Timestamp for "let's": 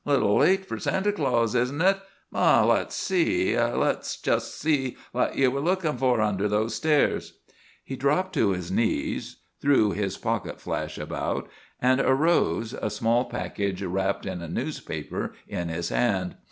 2.65-2.95, 3.55-4.19